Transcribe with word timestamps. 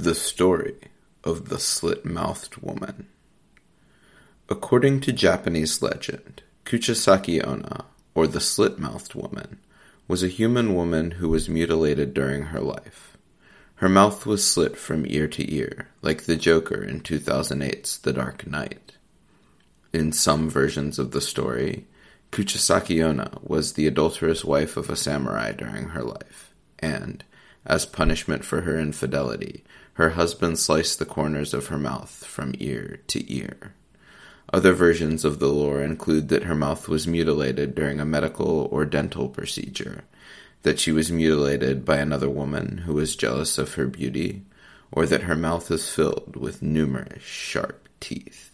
The 0.00 0.14
story 0.14 0.76
of 1.24 1.48
the 1.48 1.58
slit-mouthed 1.58 2.58
woman. 2.58 3.08
According 4.48 5.00
to 5.00 5.12
Japanese 5.12 5.82
legend, 5.82 6.44
Kuchisake 6.64 7.44
Onna, 7.44 7.84
or 8.14 8.28
the 8.28 8.40
slit-mouthed 8.40 9.16
woman, 9.16 9.58
was 10.06 10.22
a 10.22 10.28
human 10.28 10.76
woman 10.76 11.10
who 11.10 11.28
was 11.28 11.48
mutilated 11.48 12.14
during 12.14 12.42
her 12.44 12.60
life. 12.60 13.16
Her 13.74 13.88
mouth 13.88 14.24
was 14.24 14.46
slit 14.46 14.76
from 14.76 15.04
ear 15.04 15.26
to 15.26 15.52
ear, 15.52 15.88
like 16.00 16.26
the 16.26 16.36
Joker 16.36 16.80
in 16.80 17.00
2008's 17.00 17.98
The 17.98 18.12
Dark 18.12 18.46
Knight. 18.46 18.92
In 19.92 20.12
some 20.12 20.48
versions 20.48 21.00
of 21.00 21.10
the 21.10 21.20
story, 21.20 21.88
Kuchisake 22.30 23.04
Onna 23.04 23.40
was 23.42 23.72
the 23.72 23.88
adulterous 23.88 24.44
wife 24.44 24.76
of 24.76 24.90
a 24.90 24.94
samurai 24.94 25.50
during 25.50 25.88
her 25.88 26.04
life, 26.04 26.54
and, 26.78 27.24
as 27.68 27.86
punishment 27.86 28.44
for 28.44 28.62
her 28.62 28.78
infidelity, 28.78 29.62
her 29.94 30.10
husband 30.10 30.58
sliced 30.58 30.98
the 30.98 31.04
corners 31.04 31.52
of 31.52 31.66
her 31.66 31.78
mouth 31.78 32.24
from 32.24 32.54
ear 32.58 33.00
to 33.08 33.32
ear. 33.32 33.74
Other 34.52 34.72
versions 34.72 35.24
of 35.24 35.38
the 35.38 35.48
lore 35.48 35.82
include 35.82 36.30
that 36.30 36.44
her 36.44 36.54
mouth 36.54 36.88
was 36.88 37.06
mutilated 37.06 37.74
during 37.74 38.00
a 38.00 38.06
medical 38.06 38.68
or 38.72 38.86
dental 38.86 39.28
procedure, 39.28 40.04
that 40.62 40.80
she 40.80 40.90
was 40.90 41.12
mutilated 41.12 41.84
by 41.84 41.98
another 41.98 42.30
woman 42.30 42.78
who 42.78 42.94
was 42.94 43.14
jealous 43.14 43.58
of 43.58 43.74
her 43.74 43.86
beauty, 43.86 44.44
or 44.90 45.04
that 45.04 45.24
her 45.24 45.36
mouth 45.36 45.70
is 45.70 45.90
filled 45.90 46.36
with 46.36 46.62
numerous 46.62 47.22
sharp 47.22 47.88
teeth. 48.00 48.50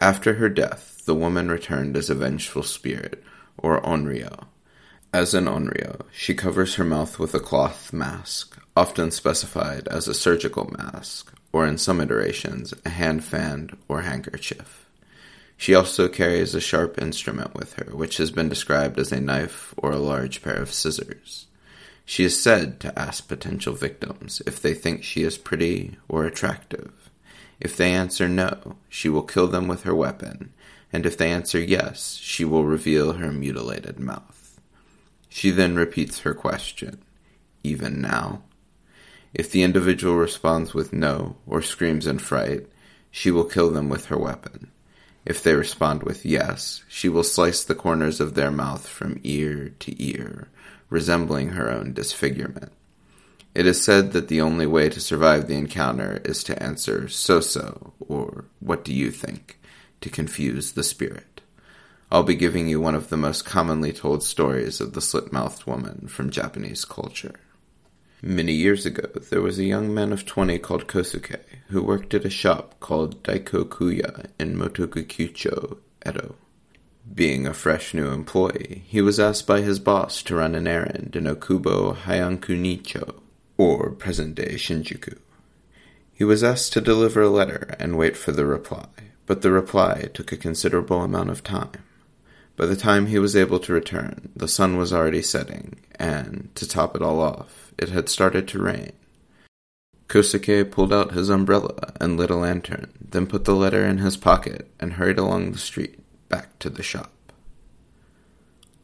After 0.00 0.34
her 0.34 0.48
death, 0.48 1.02
the 1.04 1.14
woman 1.14 1.50
returned 1.50 1.96
as 1.96 2.08
a 2.08 2.14
vengeful 2.14 2.62
spirit, 2.62 3.24
or 3.58 3.80
onryo, 3.82 4.46
as 5.12 5.34
in 5.34 5.44
onryo, 5.44 6.02
she 6.10 6.34
covers 6.34 6.76
her 6.76 6.84
mouth 6.84 7.18
with 7.18 7.34
a 7.34 7.40
cloth 7.40 7.92
mask, 7.92 8.58
often 8.76 9.10
specified 9.10 9.86
as 9.88 10.08
a 10.08 10.14
surgical 10.14 10.72
mask, 10.78 11.32
or 11.52 11.66
in 11.66 11.76
some 11.76 12.00
iterations, 12.00 12.72
a 12.84 12.88
hand 12.88 13.22
fan 13.22 13.70
or 13.88 14.02
handkerchief. 14.02 14.86
She 15.56 15.74
also 15.74 16.08
carries 16.08 16.54
a 16.54 16.60
sharp 16.60 17.00
instrument 17.00 17.54
with 17.54 17.74
her, 17.74 17.94
which 17.94 18.16
has 18.16 18.30
been 18.30 18.48
described 18.48 18.98
as 18.98 19.12
a 19.12 19.20
knife 19.20 19.74
or 19.76 19.92
a 19.92 19.98
large 19.98 20.42
pair 20.42 20.56
of 20.56 20.72
scissors. 20.72 21.46
She 22.04 22.24
is 22.24 22.42
said 22.42 22.80
to 22.80 22.98
ask 22.98 23.28
potential 23.28 23.74
victims 23.74 24.42
if 24.46 24.60
they 24.60 24.74
think 24.74 25.04
she 25.04 25.22
is 25.22 25.38
pretty 25.38 25.98
or 26.08 26.24
attractive. 26.24 27.10
If 27.60 27.76
they 27.76 27.92
answer 27.92 28.28
no, 28.28 28.76
she 28.88 29.08
will 29.08 29.22
kill 29.22 29.46
them 29.46 29.68
with 29.68 29.84
her 29.84 29.94
weapon, 29.94 30.52
and 30.92 31.06
if 31.06 31.16
they 31.16 31.30
answer 31.30 31.60
yes, 31.60 32.18
she 32.20 32.44
will 32.44 32.64
reveal 32.64 33.12
her 33.12 33.30
mutilated 33.30 34.00
mouth. 34.00 34.41
She 35.34 35.50
then 35.50 35.76
repeats 35.76 36.20
her 36.20 36.34
question, 36.34 37.02
even 37.64 38.02
now? 38.02 38.42
If 39.32 39.50
the 39.50 39.62
individual 39.62 40.14
responds 40.16 40.74
with 40.74 40.92
no 40.92 41.36
or 41.46 41.62
screams 41.62 42.06
in 42.06 42.18
fright, 42.18 42.66
she 43.10 43.30
will 43.30 43.46
kill 43.46 43.70
them 43.70 43.88
with 43.88 44.04
her 44.06 44.18
weapon. 44.18 44.70
If 45.24 45.42
they 45.42 45.54
respond 45.54 46.02
with 46.02 46.26
yes, 46.26 46.84
she 46.86 47.08
will 47.08 47.24
slice 47.24 47.64
the 47.64 47.74
corners 47.74 48.20
of 48.20 48.34
their 48.34 48.50
mouth 48.50 48.86
from 48.86 49.20
ear 49.24 49.70
to 49.78 50.04
ear, 50.04 50.50
resembling 50.90 51.50
her 51.50 51.70
own 51.70 51.94
disfigurement. 51.94 52.70
It 53.54 53.64
is 53.64 53.82
said 53.82 54.12
that 54.12 54.28
the 54.28 54.42
only 54.42 54.66
way 54.66 54.90
to 54.90 55.00
survive 55.00 55.48
the 55.48 55.56
encounter 55.56 56.20
is 56.26 56.44
to 56.44 56.62
answer 56.62 57.08
so 57.08 57.40
so 57.40 57.94
or 58.00 58.44
what 58.60 58.84
do 58.84 58.92
you 58.92 59.10
think 59.10 59.58
to 60.02 60.10
confuse 60.10 60.72
the 60.72 60.84
spirit. 60.84 61.31
I'll 62.12 62.22
be 62.22 62.34
giving 62.34 62.68
you 62.68 62.78
one 62.78 62.94
of 62.94 63.08
the 63.08 63.16
most 63.16 63.46
commonly 63.46 63.90
told 63.90 64.22
stories 64.22 64.82
of 64.82 64.92
the 64.92 65.00
slit-mouthed 65.00 65.64
woman 65.64 66.08
from 66.08 66.28
Japanese 66.28 66.84
culture. 66.84 67.36
Many 68.20 68.52
years 68.52 68.84
ago, 68.84 69.08
there 69.30 69.40
was 69.40 69.58
a 69.58 69.64
young 69.64 69.94
man 69.94 70.12
of 70.12 70.26
20 70.26 70.58
called 70.58 70.86
Kosuke 70.86 71.40
who 71.68 71.82
worked 71.82 72.12
at 72.12 72.26
a 72.26 72.30
shop 72.30 72.78
called 72.80 73.22
Daikokuya 73.22 74.26
in 74.38 74.58
Motokikucho, 74.58 75.78
Edo. 76.06 76.34
Being 77.14 77.46
a 77.46 77.54
fresh 77.54 77.94
new 77.94 78.08
employee, 78.08 78.84
he 78.88 79.00
was 79.00 79.18
asked 79.18 79.46
by 79.46 79.62
his 79.62 79.78
boss 79.78 80.22
to 80.24 80.36
run 80.36 80.54
an 80.54 80.66
errand 80.66 81.16
in 81.16 81.24
Okubo 81.24 81.96
Hyakunincho, 81.96 83.22
or 83.56 83.90
present-day 83.90 84.56
Shinjuku. 84.56 85.16
He 86.12 86.24
was 86.24 86.44
asked 86.44 86.74
to 86.74 86.82
deliver 86.82 87.22
a 87.22 87.30
letter 87.30 87.74
and 87.78 87.96
wait 87.96 88.18
for 88.18 88.32
the 88.32 88.44
reply, 88.44 88.88
but 89.24 89.40
the 89.40 89.50
reply 89.50 90.10
took 90.12 90.30
a 90.30 90.36
considerable 90.36 91.00
amount 91.00 91.30
of 91.30 91.42
time. 91.42 91.70
By 92.56 92.66
the 92.66 92.76
time 92.76 93.06
he 93.06 93.18
was 93.18 93.34
able 93.34 93.58
to 93.60 93.72
return, 93.72 94.30
the 94.36 94.48
sun 94.48 94.76
was 94.76 94.92
already 94.92 95.22
setting, 95.22 95.80
and, 95.98 96.50
to 96.54 96.68
top 96.68 96.94
it 96.94 97.02
all 97.02 97.20
off, 97.20 97.72
it 97.78 97.88
had 97.88 98.08
started 98.08 98.46
to 98.48 98.62
rain. 98.62 98.92
Kosuke 100.08 100.70
pulled 100.70 100.92
out 100.92 101.12
his 101.12 101.30
umbrella 101.30 101.94
and 101.98 102.18
lit 102.18 102.28
a 102.28 102.36
lantern, 102.36 102.92
then 103.00 103.26
put 103.26 103.46
the 103.46 103.54
letter 103.54 103.84
in 103.84 103.98
his 103.98 104.18
pocket 104.18 104.70
and 104.78 104.94
hurried 104.94 105.18
along 105.18 105.52
the 105.52 105.58
street 105.58 105.98
back 106.28 106.58
to 106.58 106.68
the 106.68 106.82
shop. 106.82 107.12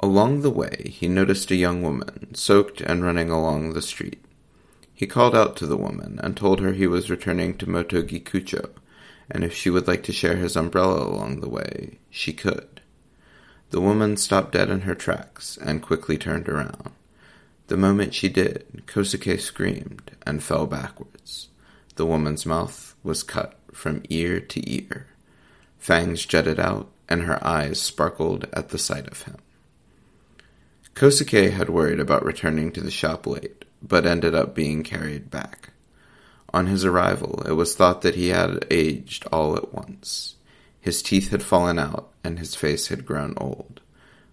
Along 0.00 0.40
the 0.40 0.50
way, 0.50 0.90
he 0.94 1.06
noticed 1.06 1.50
a 1.50 1.56
young 1.56 1.82
woman, 1.82 2.34
soaked 2.34 2.80
and 2.80 3.04
running 3.04 3.30
along 3.30 3.72
the 3.72 3.82
street. 3.82 4.24
He 4.94 5.06
called 5.06 5.34
out 5.34 5.56
to 5.56 5.66
the 5.66 5.76
woman 5.76 6.18
and 6.22 6.36
told 6.36 6.60
her 6.60 6.72
he 6.72 6.86
was 6.86 7.10
returning 7.10 7.58
to 7.58 7.66
Motokikucho, 7.66 8.70
and 9.30 9.44
if 9.44 9.54
she 9.54 9.68
would 9.68 9.86
like 9.86 10.02
to 10.04 10.12
share 10.12 10.36
his 10.36 10.56
umbrella 10.56 11.04
along 11.04 11.40
the 11.40 11.48
way, 11.48 11.98
she 12.08 12.32
could. 12.32 12.80
The 13.70 13.80
woman 13.80 14.16
stopped 14.16 14.52
dead 14.52 14.70
in 14.70 14.82
her 14.82 14.94
tracks 14.94 15.58
and 15.60 15.82
quickly 15.82 16.16
turned 16.16 16.48
around. 16.48 16.90
The 17.66 17.76
moment 17.76 18.14
she 18.14 18.28
did, 18.30 18.84
Kosuke 18.86 19.38
screamed 19.40 20.12
and 20.26 20.42
fell 20.42 20.66
backwards. 20.66 21.48
The 21.96 22.06
woman's 22.06 22.46
mouth 22.46 22.94
was 23.02 23.22
cut 23.22 23.58
from 23.72 24.02
ear 24.08 24.40
to 24.40 24.70
ear. 24.70 25.08
Fangs 25.78 26.24
jutted 26.24 26.58
out, 26.58 26.88
and 27.08 27.22
her 27.22 27.44
eyes 27.46 27.80
sparkled 27.80 28.46
at 28.52 28.70
the 28.70 28.78
sight 28.78 29.06
of 29.08 29.22
him. 29.22 29.36
Kosuke 30.94 31.52
had 31.52 31.68
worried 31.68 32.00
about 32.00 32.24
returning 32.24 32.72
to 32.72 32.80
the 32.80 32.90
shop 32.90 33.26
late, 33.26 33.64
but 33.82 34.06
ended 34.06 34.34
up 34.34 34.54
being 34.54 34.82
carried 34.82 35.30
back. 35.30 35.70
On 36.52 36.66
his 36.66 36.84
arrival, 36.84 37.42
it 37.46 37.52
was 37.52 37.74
thought 37.74 38.02
that 38.02 38.14
he 38.14 38.28
had 38.28 38.64
aged 38.70 39.26
all 39.26 39.56
at 39.56 39.74
once. 39.74 40.36
His 40.80 41.02
teeth 41.02 41.30
had 41.30 41.42
fallen 41.42 41.78
out, 41.78 42.07
and 42.22 42.38
his 42.38 42.54
face 42.54 42.88
had 42.88 43.06
grown 43.06 43.34
old. 43.36 43.80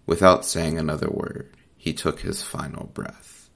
Without 0.05 0.45
saying 0.45 0.77
another 0.77 1.09
word, 1.09 1.51
he 1.77 1.93
took 1.93 2.21
his 2.21 2.43
final 2.43 2.87
breath. 2.87 3.49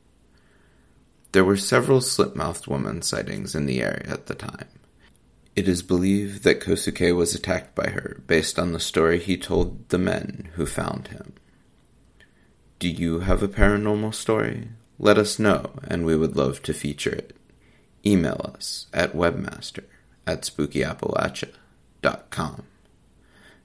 There 1.32 1.46
were 1.46 1.58
several 1.58 2.02
slit-mouthed 2.02 2.68
woman 2.68 3.04
sightings 3.04 3.54
in 3.54 3.66
the 3.66 3.82
area 3.82 4.06
at 4.08 4.26
the 4.26 4.36
time. 4.36 4.68
It 5.56 5.68
is 5.68 5.84
believed 5.84 6.44
that 6.44 6.62
Kosuke 6.62 7.16
was 7.16 7.36
attacked 7.36 7.76
by 7.76 7.90
her 7.90 8.22
based 8.26 8.58
on 8.58 8.72
the 8.72 8.80
story 8.80 9.20
he 9.20 9.38
told 9.38 9.90
the 9.90 9.98
men 9.98 10.50
who 10.54 10.66
found 10.66 11.10
him. 11.10 11.34
Do 12.80 12.88
you 12.88 13.20
have 13.20 13.44
a 13.44 13.48
paranormal 13.48 14.16
story? 14.16 14.70
Let 14.98 15.18
us 15.18 15.38
know, 15.38 15.74
and 15.88 16.06
we 16.06 16.16
would 16.16 16.38
love 16.38 16.64
to 16.64 16.74
feature 16.74 17.12
it. 17.12 17.36
Email 18.06 18.54
us 18.56 18.88
at 18.94 19.14
webmaster 19.14 19.84
at 20.26 20.44
spookyappalachia.com. 20.44 22.64